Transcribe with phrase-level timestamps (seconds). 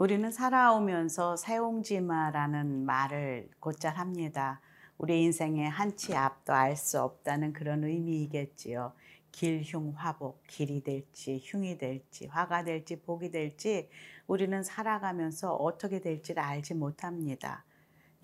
[0.00, 4.62] 우리는 살아오면서 세옹지마라는 말을 곧잘 합니다.
[4.96, 8.94] 우리 인생의 한치 앞도 알 수 없다는 그런 의미이겠지요.
[9.30, 13.90] 길흉화복, 길이 될지 흉이 될지 화가 될지 복이 될지
[14.26, 17.66] 우리는 살아가면서 어떻게 될지를 알지 못합니다.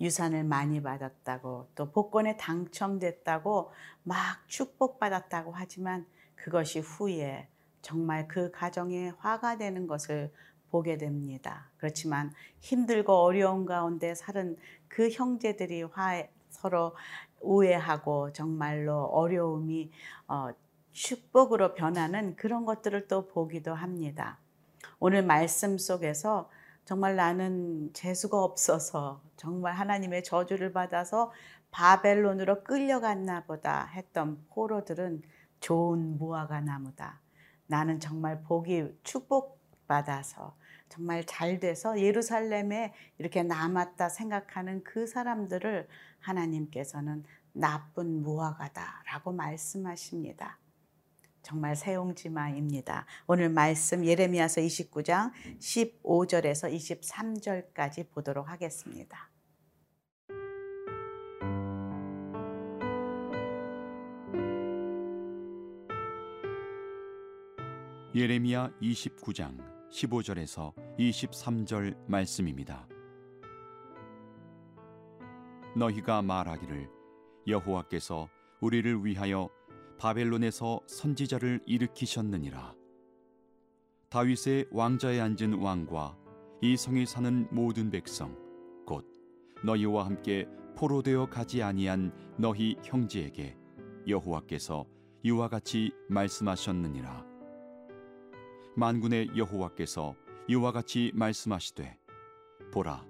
[0.01, 3.69] 유산을 많이 받았다고 또 복권에 당첨됐다고
[4.01, 7.49] 막 축복받았다고 하지만 그것이 후에
[7.83, 10.33] 정말 그 가정에 화가 되는 것을
[10.69, 11.69] 보게 됩니다.
[11.77, 14.57] 그렇지만 힘들고 어려운 가운데 살은
[14.87, 16.95] 그 형제들이 화 서로
[17.41, 19.91] 우애하고 정말로 어려움이
[20.27, 20.49] 어,
[20.91, 24.39] 축복으로 변하는 그런 것들을 또 보기도 합니다.
[24.99, 26.49] 오늘 말씀 속에서
[26.85, 31.31] 정말 나는 재수가 없어서 정말 하나님의 저주를 받아서
[31.69, 35.21] 바벨론으로 끌려갔나 보다 했던 포로들은
[35.59, 37.19] 좋은 무화과 나무다.
[37.67, 39.56] 나는 정말 복이 축복
[39.87, 40.55] 받아서
[40.89, 45.87] 정말 잘 돼서 예루살렘에 이렇게 남았다 생각하는 그 사람들을
[46.19, 50.59] 하나님께서는 나쁜 무화과다라고 말씀하십니다.
[51.41, 53.05] 정말 세용지마입니다.
[53.25, 59.29] 오늘 말씀 예레미야서 29장 15절에서 23절까지 보도록 하겠습니다.
[68.13, 72.87] 예레미야 29장 15절에서 23절 말씀입니다.
[75.75, 76.89] 너희가 말하기를
[77.47, 78.29] 여호와께서
[78.61, 79.49] 우리를 위하여
[79.99, 82.75] 바벨론에서 선지자를 일으키셨느니라.
[84.09, 86.17] 다윗의 왕자에 앉은 왕과
[86.61, 88.35] 이 성에 사는 모든 백성
[88.85, 89.05] 곧
[89.63, 93.55] 너희와 함께 포로되어 가지 아니한 너희 형제에게
[94.07, 94.85] 여호와께서
[95.23, 97.36] 이와 같이 말씀하셨느니라.
[98.77, 100.15] 만군의 여호와께서
[100.47, 101.97] 이와 같이 말씀하시되
[102.71, 103.03] 보라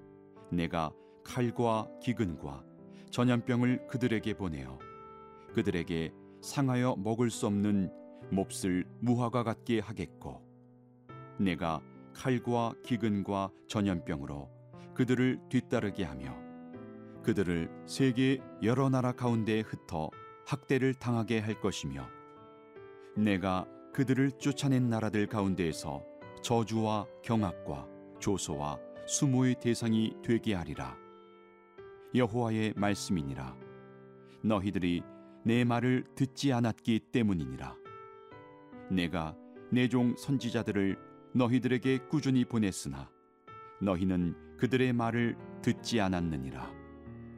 [0.49, 0.93] 내가
[1.25, 2.63] 칼과 기근과
[3.11, 4.79] 전염병을 그들에게 보내어
[5.53, 7.91] 그들에게 상하여 먹을 수 없는
[8.31, 10.41] 몹쓸 무화과 같게 하겠고
[11.37, 11.81] 내가
[12.13, 14.49] 칼과 기근과 전염병으로
[14.93, 16.33] 그들을 뒤따르게 하며
[17.23, 20.11] 그들을 세계 여러 나라 가운데 흩어
[20.45, 22.07] 학대를 당하게 할 것이며
[23.17, 23.67] 내가
[23.97, 26.05] 그들을 쫓아낸 나라들 가운데에서
[26.43, 27.87] 저주와 경악과
[28.19, 30.95] 조소와 수모의 대상이 되게 하리라
[32.13, 33.57] 여호와의 말씀이니라
[34.43, 35.01] 너희들이
[35.43, 37.75] 내 말을 듣지 않았기 때문이니라.
[38.91, 39.35] 내가
[39.71, 40.95] 내 종 선지자들을
[41.33, 43.09] 너희들에게 꾸준히 보냈으나
[43.81, 46.71] 너희는 그들의 말을 듣지 않았느니라.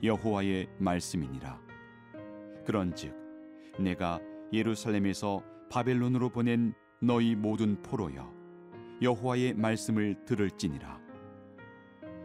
[0.03, 1.61] 여호와의 말씀이니라.
[2.65, 3.15] 그런즉
[3.79, 4.19] 내가
[4.51, 8.33] 예루살렘에서 바벨론으로 보낸 너희 모든 포로여
[9.01, 10.99] 여호와의 말씀을 들을지니라.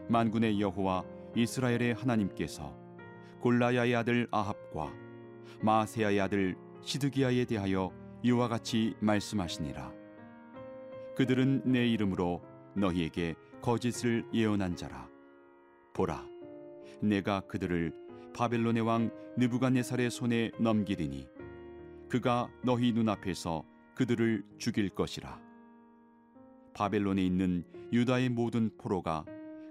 [0.09, 1.05] 만군의 여호와
[1.37, 2.77] 이스라엘의 하나님께서
[3.41, 4.93] 골라야의 아들 아합과
[5.61, 9.93] 마세야의 아들 시드기야에 대하여 이와 같이 말씀하시니라.
[11.17, 12.43] 그들은 내 이름으로
[12.75, 15.09] 너희에게 거짓을 예언한 자라.
[15.93, 16.27] 보라,
[17.01, 17.93] 내가 그들을
[18.35, 21.29] 바벨론의 왕 느부갓네살의 손에 넘기리니
[22.15, 23.65] 그가 너희 눈앞에서
[23.97, 25.37] 그들을 죽일 것이라.
[26.73, 29.25] 바벨론에 있는 유다의 모든 포로가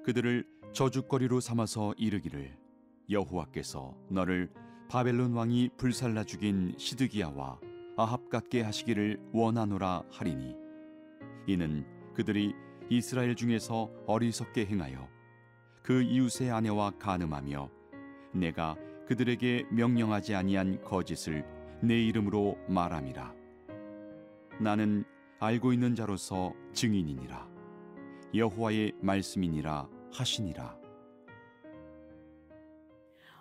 [0.04, 2.58] 그들을 저주거리로 삼아서 이르기를
[3.10, 4.52] 여호와께서 너를
[4.90, 7.62] 바벨론 왕이 불살라 죽인 시드기야와
[7.96, 10.54] 아합 같게 하시기를 원하노라 하리니
[11.48, 12.54] 이는 그들이
[12.90, 15.08] 이스라엘 중에서 어리석게 행하여
[15.82, 17.70] 그 이웃의 아내와 간음하며
[18.34, 18.76] 내가
[19.08, 23.34] 그들에게 명령하지 아니한 거짓을 내 이름으로 말함이라.
[24.62, 25.04] 나는
[25.40, 27.46] 알고 있는 자로서 증인이니라.
[28.34, 30.78] 여호와의 말씀이니라 하시니라.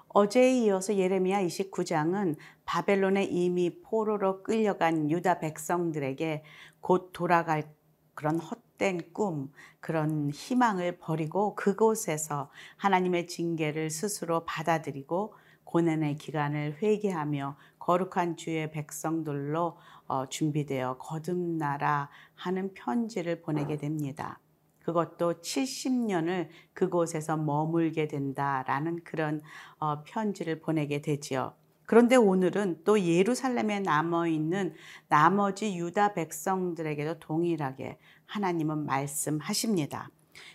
[0.08, 2.34] 어제에 이어서 예레미야 29장은
[2.64, 6.42] 바벨론에 이미 포로로 끌려간 유다 백성들에게
[6.80, 7.72] 곧 돌아갈
[8.14, 15.32] 그런 헛된 꿈, 그런 희망을 버리고 그곳에서 하나님의 징계를 스스로 받아들이고
[15.72, 19.76] 고난의 기간을 회개하며 거룩한 주의 백성들로
[20.06, 24.38] 어, 준비되어 거듭나라 하는 편지를 보내게 됩니다.
[24.80, 29.40] 그것도 70년을 그곳에서 머물게 된다라는 그런
[29.78, 31.54] 어, 편지를 보내게 되지요.
[31.84, 34.74] 그런데 오늘은 또 예루살렘에 남아 있는
[35.08, 40.08] 나머지 유다 백성들에게도 동일하게 하나님은 말씀하십니다.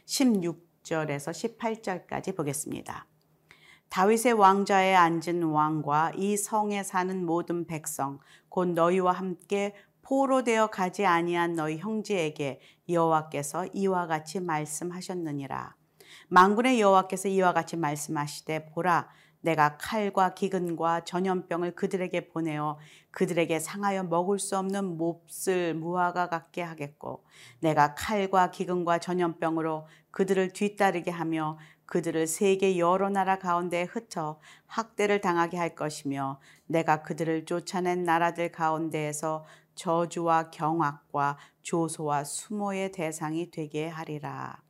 [0.06, 3.06] 16절에서 18절까지 보겠습니다.
[3.90, 8.20] 다윗의 왕좌에 앉은 왕과 이 성에 사는 모든 백성
[8.50, 15.76] 곧 너희와 함께 포로 되어 가지 아니한 너희 형제에게 여호와께서 이와 같이 말씀하셨느니라.
[16.30, 19.10] 망군의 여호와께서 이와 같이 말씀하시되 보라
[19.42, 22.80] 내가 칼과 기근과 전염병을 그들에게 보내어
[23.12, 27.24] 그들에게 상하여 먹을 수 없는 몹쓸 무화과 같게 하겠고
[27.60, 31.58] 내가 칼과 기근과 전염병으로 그들을 뒤따르게 하며
[31.88, 39.46] 그들을 세계 여러 나라 가운데 흩어 학대를 당하게 할 것이며 내가 그들을 쫓아낸 나라들 가운데에서
[39.76, 44.62] 저주와 경악과 조소와 수모의 대상이 되게 하리라.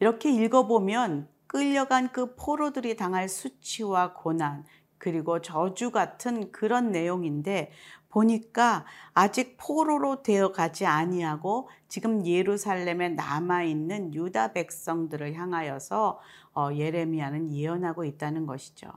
[0.00, 4.64] 이렇게 읽어보면 끌려간 그 포로들이 당할 수치와 고난
[4.98, 7.70] 그리고 저주 같은 그런 내용인데
[8.14, 16.20] 보니까 아직 포로로 되어 가지 아니하고 지금 예루살렘에 남아 있는 유다 백성들을 향하여서
[16.54, 18.88] 어, 예레미야는 예언하고 있다는 것이죠.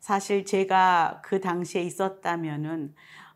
[0.00, 2.94] 사실 제가 그 당시에 있었다면은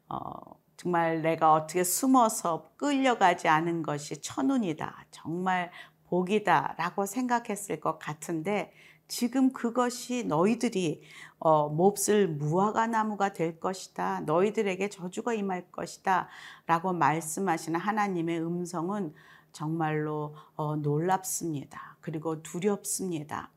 [0.08, 0.34] 어,
[0.76, 5.06] 정말 내가 어떻게 숨어서 끌려가지 않은 것이 천운이다.
[5.12, 5.70] 정말
[6.08, 8.72] 복이다라고 생각했을 것 같은데
[9.12, 11.02] 지금 그것이 너희들이
[11.38, 14.20] 어, 몹쓸 무화과 나무가 될 것이다.
[14.20, 16.30] 너희들에게 저주가 임할 것이다.
[16.66, 19.12] 라고 말씀하시는 하나님의 음성은
[19.52, 21.98] 정말로 어, 놀랍습니다.
[22.00, 23.50] 그리고 두렵습니다.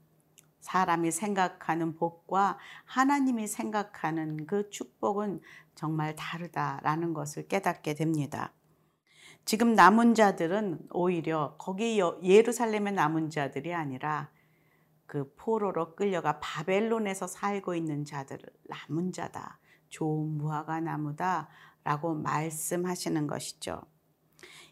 [0.60, 5.40] 사람이 생각하는 복과 하나님이 생각하는 그 축복은
[5.74, 8.52] 정말 다르다라는 것을 깨닫게 됩니다.
[9.46, 14.35] 지금 남은 자들은 오히려 거기 예루살렘의 남은 자들이 아니라
[15.06, 19.60] 그 포로로 끌려가 바벨론에서 살고 있는 자들을 남은 자다.
[19.90, 21.50] 좋은 무화과 나무다
[21.84, 23.82] 라고 말씀하시는 것이죠.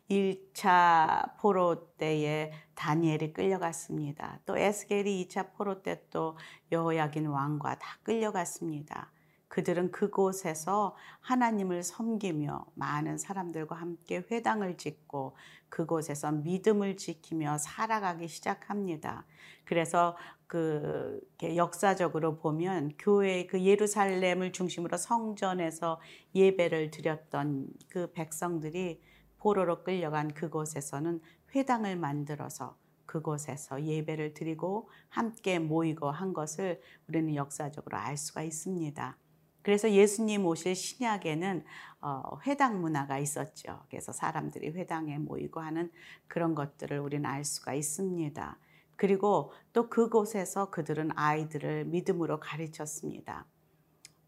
[0.10, 4.40] 1차 포로 때에 다니엘이 끌려갔습니다.
[4.46, 6.38] 또 에스겔이 2차 포로 때 또
[6.72, 9.12] 여호야긴 왕과 다 끌려갔습니다.
[9.54, 15.36] 그들은 그곳에서 하나님을 섬기며 많은 사람들과 함께 회당을 짓고
[15.70, 19.28] 그곳에서 믿음을 지키며 살아가기 시작합니다.
[19.64, 20.18] 그래서
[20.48, 26.02] 그 역사적으로 보면 교회 그 예루살렘을 중심으로 성전에서
[26.34, 29.04] 예배를 드렸던 그 백성들이
[29.38, 31.22] 포로로 끌려간 그곳에서는
[31.54, 39.18] 회당을 만들어서 그곳에서 예배를 드리고 함께 모이고 한 것을 우리는 역사적으로 알 수가 있습니다.
[39.64, 41.64] 그래서 예수님 오실 신약에는
[42.02, 43.82] 어, 회당 문화가 있었죠.
[43.90, 45.90] 그래서 사람들이 회당에 모이고 하는
[46.28, 48.60] 그런 것들을 우리는 알 수가 있습니다.
[48.96, 53.48] 그리고 또 그곳에서 그들은 아이들을 믿음으로 가르쳤습니다.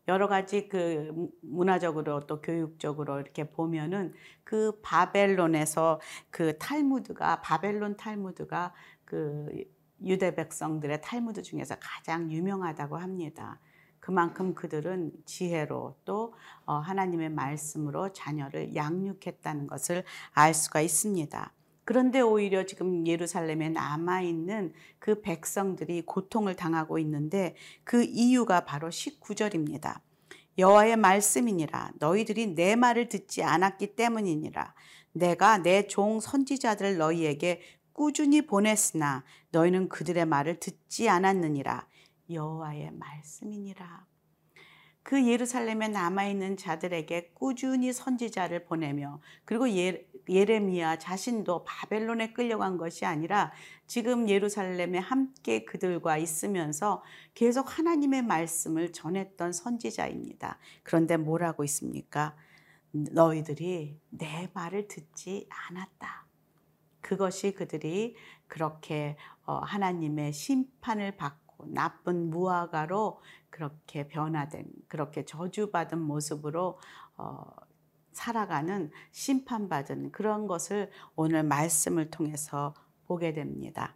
[0.07, 5.99] 여러 가지 그 문화적으로 또 교육적으로 이렇게 보면은 그 바벨론에서
[6.29, 8.73] 그 탈무드가 바벨론 탈무드가
[9.03, 9.49] 그
[10.03, 13.59] 유대 백성들의 탈무드 중에서 가장 유명하다고 합니다.
[14.05, 16.35] 그만큼 그들은 지혜로 또
[16.67, 21.51] 어, 하나님의 말씀으로 자녀를 양육했다는 것을 알 수가 있습니다.
[21.85, 30.01] 그런데 오히려 지금 예루살렘에 남아있는 그 백성들이 고통을 당하고 있는데 그 이유가 바로 19절입니다.
[30.59, 34.75] 여호와의 말씀이니라 너희들이 내 말을 듣지 않았기 때문이니라
[35.13, 37.59] 내가 내 종 선지자들 너희에게
[37.91, 41.88] 꾸준히 보냈으나 너희는 그들의 말을 듣지 않았느니라
[42.29, 44.05] 여호와의 말씀이니라.
[45.05, 53.05] 그 예루살렘에 남아 있는 자들에게 꾸준히 선지자를 보내며 그리고 예, 예레미야 자신도 바벨론에 끌려간 것이
[53.05, 53.51] 아니라
[53.86, 57.03] 지금 예루살렘에 함께 그들과 있으면서
[57.36, 60.58] 계속 하나님의 말씀을 전했던 선지자입니다.
[60.82, 62.36] 그런데 뭐라고 있습니까?
[62.91, 66.25] 너희들이 내 말을 듣지 않았다.
[67.01, 68.15] 그것이 그들이
[68.48, 76.79] 그렇게 어, 하나님의 심판을 받 고 나쁜 무화과로 그렇게 변화된 그렇게 저주받은 모습으로
[77.17, 77.43] 어,
[78.12, 82.74] 살아가는 심판받은 그런 것을 오늘 말씀을 통해서
[83.05, 83.95] 보게 됩니다.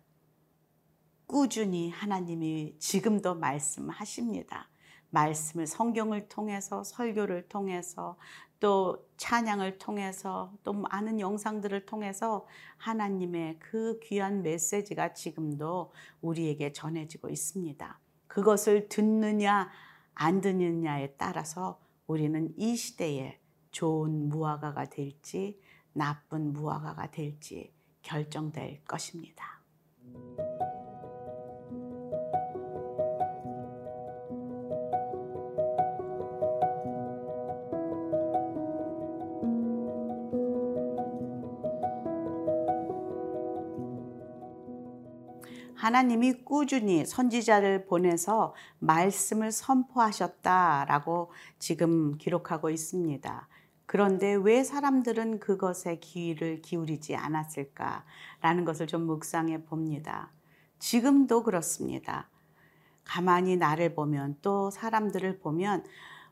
[1.25, 4.69] 꾸준히 하나님이 지금도 말씀하십니다.
[5.09, 8.17] 말씀을 성경을 통해서 설교를 통해서
[8.59, 12.45] 또 찬양을 통해서 또 많은 영상들을 통해서
[12.77, 17.99] 하나님의 그 귀한 메시지가 지금도 우리에게 전해지고 있습니다.
[18.27, 19.69] 그것을 듣느냐
[20.13, 23.39] 안 듣느냐에 따라서 우리는 이 시대에
[23.71, 25.59] 좋은 무화과가 될지
[25.93, 29.61] 나쁜 무화과가 될지 결정될 것입니다.
[45.79, 53.47] 하나님이 꾸준히 선지자를 보내서 말씀을 선포하셨다라고 지금 기록하고 있습니다.
[53.85, 60.33] 그런데 왜 사람들은 그것에 귀를 기울이지 않았을까라는 것을 좀 묵상해 봅니다.
[60.79, 62.27] 지금도 그렇습니다.
[63.05, 65.85] 가만히 나를 보면 또 사람들을 보면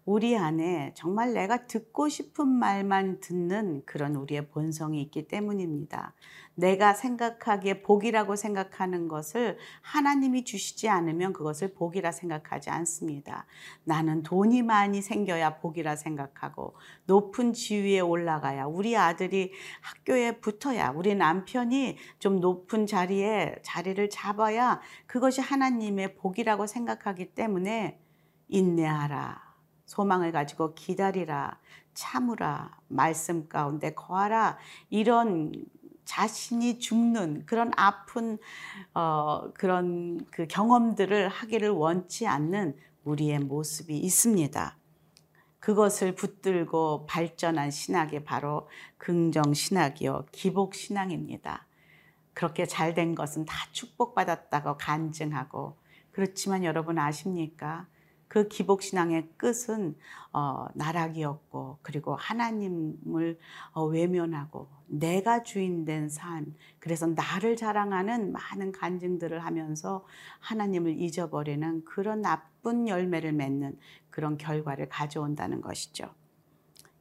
[0.08, 6.14] 우리 안에 정말 내가 듣고 싶은 말만 듣는 그런 우리의 본성이 있기 때문입니다.
[6.56, 13.48] 내가 생각하기에 복이라고 생각하는 것을 하나님이 주시지 않으면 그것을 복이라 생각하지 않습니다.
[13.84, 21.98] 나는 돈이 많이 생겨야 복이라 생각하고 높은 지위에 올라가야 우리 아들이 학교에 붙어야 우리 남편이
[22.20, 28.00] 좀 높은 자리에 자리를 잡아야 그것이 하나님의 복이라고 생각하기 때문에
[28.48, 29.47] 인내하라.
[29.88, 31.58] 소망을 가지고 기다리라,
[31.96, 34.58] 참으라, 말씀 가운데 거하라,
[34.92, 35.52] 이런
[36.06, 38.38] 자신이 죽는 그런 아픈
[38.94, 44.78] 어, 그런 그 경험들을 하기를 원치 않는 우리의 모습이 있습니다.
[45.60, 51.66] 그것을 붙들고 발전한 신학이 바로 긍정 신학이요 기복 신앙입니다.
[52.34, 55.76] 그렇게 잘 된 것은 다 축복받았다고 간증하고
[56.12, 57.88] 그렇지만 여러분 아십니까?
[58.28, 59.96] 그 기복신앙의 끝은
[60.34, 63.40] 어, 나락이었고 그리고 하나님을
[63.72, 70.06] 어, 외면하고 내가 주인된 삶 그래서 나를 자랑하는 많은 간증들을 하면서
[70.40, 73.78] 하나님을 잊어버리는 그런 나쁜 열매를 맺는
[74.10, 76.14] 그런 결과를 가져온다는 것이죠.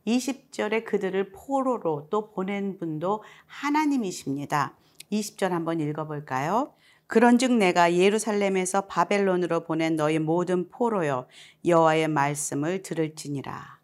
[0.06, 4.74] 20절에 그들을 포로로 또 보낸 분도 하나님이십니다.
[5.10, 6.72] 20절 한번 읽어볼까요?
[7.08, 11.28] 그런즉 내가 예루살렘에서 바벨론으로 보낸 너희 모든 포로여
[11.64, 13.76] 여호와의 말씀을 들을지니라.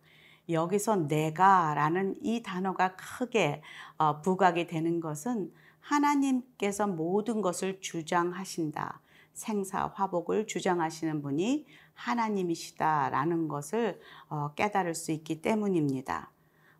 [0.48, 3.62] 여기서 내가라는 이 단어가 크게
[3.96, 9.00] 어, 부각이 되는 것은 하나님께서 모든 것을 주장하신다.
[9.32, 16.32] 생사 화복을 주장하시는 분이 하나님이시다라는 것을 어, 깨달을 수 있기 때문입니다.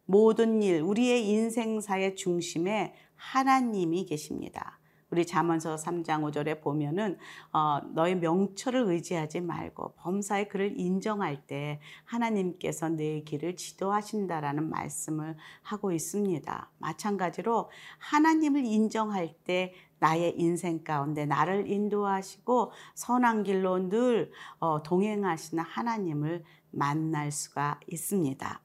[0.07, 4.81] 모든 일, 우리의 인생사의 중심에 하나님이 계십니다.
[5.13, 7.19] 우리 잠언서 3장 5절에 보면은
[7.53, 15.93] 어, 너의 명철을 의지하지 말고 범사의 그를 인정할 때 하나님께서 내 길을 지도하신다라는 말씀을 하고
[15.93, 16.71] 있습니다.
[16.79, 26.43] 마찬가지로 하나님을 인정할 때 나의 인생 가운데 나를 인도하시고 선한 길로 늘 어, 동행하시는 하나님을
[26.71, 28.63] 만날 수가 있습니다.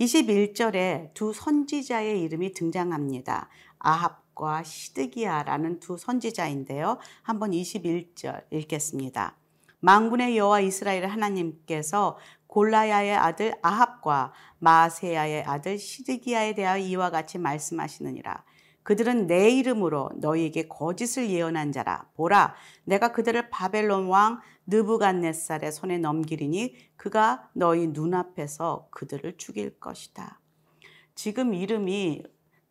[0.00, 3.50] 21절에 두 선지자의 이름이 등장합니다.
[3.78, 6.98] 아합 과 시드기야라는 두 선지자인데요.
[7.22, 9.34] 한번 21절 읽겠습니다.
[9.80, 18.44] 망군의 여호와 이스라엘 하나님께서 골라야의 아들 아합과 마세야의 아들 시드기야에 대하여 이와 같이 말씀하시느니라.
[18.82, 22.06] 그들은 내 이름으로 너희에게 거짓을 예언한 자라.
[22.14, 30.40] 보라, 내가 그들을 바벨론 왕 느부갓네살의 손에 넘기리니 그가 너희 눈앞에서 그들을 죽일 것이다.
[31.14, 32.22] 지금 이름이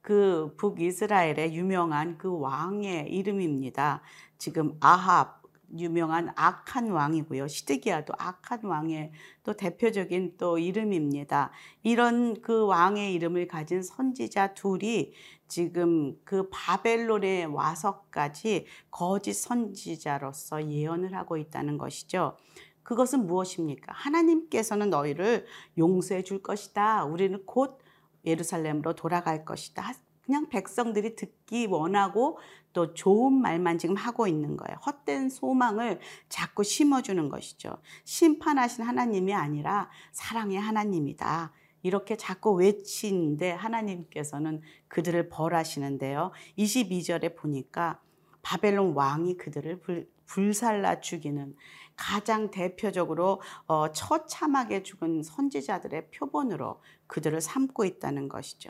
[0.05, 4.03] 그 북이스라엘의 유명한 그 왕의 이름입니다.
[4.37, 5.41] 지금 아합
[5.75, 7.47] 유명한 악한 왕이고요.
[7.47, 11.49] 시드기야도 악한 왕의 또 대표적인 또 이름입니다.
[11.81, 15.11] 이런 그 왕의 이름을 가진 선지자 둘이
[15.47, 22.37] 지금 그 바벨론에 와서까지 거짓 선지자로서 예언을 하고 있다는 것이죠.
[22.83, 23.91] 그것은 무엇입니까?
[23.91, 25.47] 하나님께서는 너희를
[25.79, 27.05] 용서해 줄 것이다.
[27.05, 27.79] 우리는 곧
[28.25, 29.93] 예루살렘으로 돌아갈 것이다.
[30.25, 32.39] 그냥 백성들이 듣기 원하고
[32.73, 34.77] 또 좋은 말만 지금 하고 있는 거예요.
[34.85, 37.77] 헛된 소망을 자꾸 심어주는 것이죠.
[38.03, 41.53] 심판하신 하나님이 아니라 사랑의 하나님이다.
[41.83, 46.31] 이렇게 자꾸 외치는데 하나님께서는 그들을 벌하시는데요.
[46.57, 48.01] 22절에 보니까
[48.41, 51.55] 바벨론 왕이 그들을 불, 불살라 죽이는
[51.95, 58.69] 가장 대표적으로 어, 처참하게 죽은 선지자들의 표본으로 그들을 삼고 있다는 것이죠.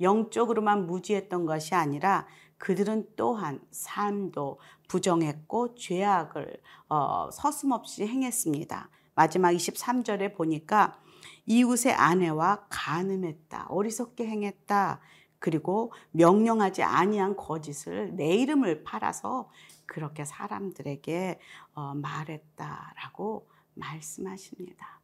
[0.00, 2.26] 영적으로만 무지했던 것이 아니라
[2.58, 8.88] 그들은 또한 삶도 부정했고 죄악을 어, 서슴없이 행했습니다.
[9.14, 11.00] 마지막 23절에 보니까
[11.46, 13.66] 이웃의 아내와 간음했다.
[13.68, 15.00] 어리석게 행했다.
[15.38, 19.48] 그리고 명령하지 아니한 거짓을 내 이름을 팔아서
[19.88, 21.40] 그렇게 사람들에게
[21.74, 25.00] 어, 말했다라고 말씀하십니다.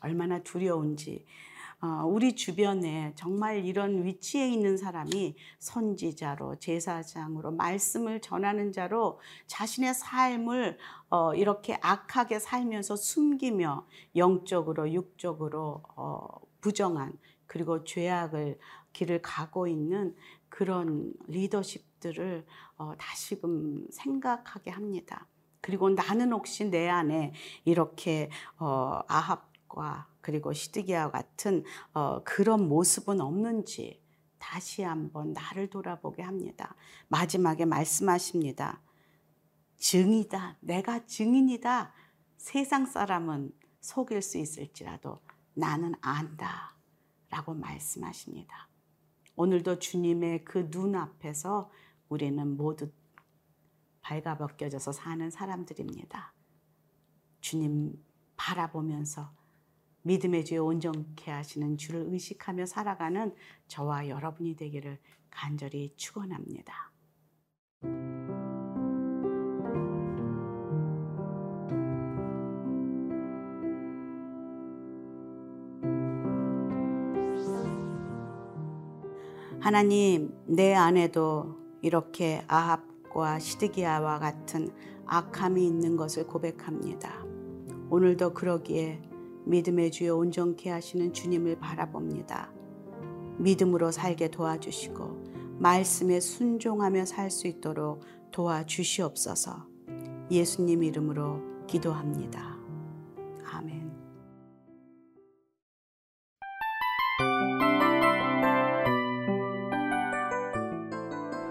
[0.00, 1.24] 얼마나 두려운지
[1.82, 10.78] 어, 우리 주변에 정말 이런 위치에 있는 사람이 선지자로 제사장으로 말씀을 전하는 자로 자신의 삶을
[11.10, 15.82] 어, 이렇게 악하게 살면서 숨기며 영적으로 육적으로
[16.62, 17.12] 부정한
[17.46, 18.58] 그리고 죄악을
[18.94, 20.16] 길을 가고 있는
[20.48, 25.26] 그런 리더십 들을 어, 다시금 생각하게 합니다.
[25.60, 27.32] 그리고 나는 혹시 내 안에
[27.64, 34.02] 이렇게 어, 아합 아합과 그리고 시드기야 같은 어, 그런 모습은 없는지
[34.38, 36.74] 다시 한번 나를 돌아보게 합니다.
[37.08, 38.82] 마지막에 말씀하십니다.
[39.76, 40.56] 증이다.
[40.60, 41.92] 내가 증인이다.
[42.36, 45.18] 세상 사람은 속일 수 있을지라도
[45.54, 46.74] 나는 안다.
[47.28, 48.68] 라고 말씀하십니다.
[49.34, 51.70] 오늘도 주님의 그 눈앞에서
[52.08, 52.90] 우리는 모두
[54.02, 56.32] 발가벗겨져서 사는 사람들입니다.
[57.40, 57.92] 주님
[58.36, 59.32] 바라보면서
[60.02, 63.34] 믿음의 주에 온전케 하시는 주를 의식하며 살아가는
[63.66, 66.92] 저와 여러분이 되기를 간절히 축원합니다.
[79.60, 84.70] 하나님, 내 안에도 이렇게 아합과 시드기야와 같은
[85.06, 87.24] 악함이 있는 것을 고백합니다.
[87.90, 89.00] 오늘도 그러기에
[89.44, 92.50] 믿음의 주에 온전케 하시는 주님을 바라봅니다.
[93.38, 98.02] 믿음으로 살게 도와주시고 말씀에 순종하며 살 수 있도록
[98.32, 99.68] 도와주시옵소서.
[100.28, 102.58] 예수님 이름으로 기도합니다.
[103.44, 103.85] 아멘.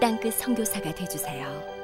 [0.00, 1.75] 땅끝 성교사가 되주세요